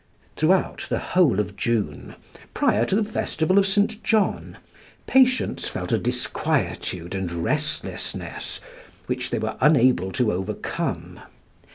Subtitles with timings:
[0.35, 2.15] Throughout the whole of June,
[2.55, 4.03] prior to the festival of St.
[4.03, 4.57] John,
[5.05, 8.59] patients felt a disquietude and restlessness
[9.05, 11.19] which they were unable to overcome.